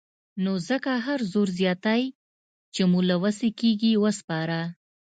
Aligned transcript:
نو 0.43 0.51
ځکه 0.69 0.91
هر 1.05 1.19
زور 1.33 1.47
زياتی 1.59 2.03
چې 2.73 2.81
مو 2.91 2.99
له 3.09 3.15
وسې 3.23 3.49
کېږي 3.59 3.91
وسپاره. 4.03 4.61